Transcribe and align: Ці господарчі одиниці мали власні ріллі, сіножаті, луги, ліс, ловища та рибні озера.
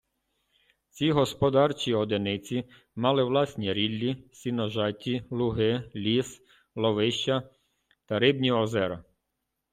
Ці 0.89 1.11
господарчі 1.11 1.93
одиниці 1.93 2.63
мали 2.95 3.23
власні 3.23 3.73
ріллі, 3.73 4.23
сіножаті, 4.33 5.23
луги, 5.29 5.91
ліс, 5.95 6.41
ловища 6.75 7.49
та 8.05 8.19
рибні 8.19 8.51
озера. 8.51 9.03